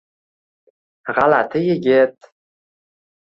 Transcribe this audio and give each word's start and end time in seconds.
G’alati 1.13 1.57
yigit. 1.65 2.17